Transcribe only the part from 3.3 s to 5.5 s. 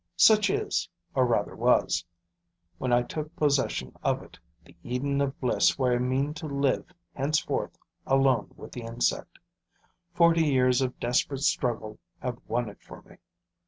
possession of it, the Eden of